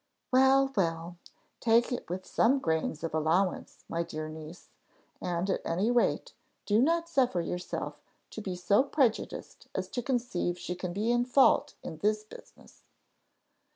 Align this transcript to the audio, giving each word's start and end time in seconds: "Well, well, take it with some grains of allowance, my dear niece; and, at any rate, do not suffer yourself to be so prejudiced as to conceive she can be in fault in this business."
"Well, 0.31 0.73
well, 0.75 1.17
take 1.59 1.91
it 1.91 2.09
with 2.09 2.25
some 2.25 2.57
grains 2.57 3.03
of 3.03 3.13
allowance, 3.13 3.85
my 3.87 4.01
dear 4.01 4.29
niece; 4.29 4.69
and, 5.21 5.47
at 5.47 5.61
any 5.63 5.91
rate, 5.91 6.33
do 6.65 6.81
not 6.81 7.07
suffer 7.07 7.39
yourself 7.39 8.01
to 8.31 8.41
be 8.41 8.55
so 8.55 8.81
prejudiced 8.81 9.67
as 9.75 9.87
to 9.89 10.01
conceive 10.01 10.57
she 10.57 10.73
can 10.73 10.91
be 10.91 11.11
in 11.11 11.23
fault 11.23 11.75
in 11.83 11.97
this 11.99 12.23
business." 12.23 12.81